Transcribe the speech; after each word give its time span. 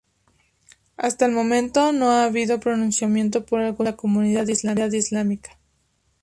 Hasta 0.97 1.27
el 1.27 1.31
momento, 1.31 1.91
no 1.91 2.09
ha 2.09 2.23
habido 2.25 2.59
pronunciamiento 2.59 3.45
por 3.45 3.59
algún 3.59 3.65
miembro 3.67 3.83
de 3.83 3.91
la 3.91 3.97
comunidad 4.47 4.93
islámica. 4.97 5.59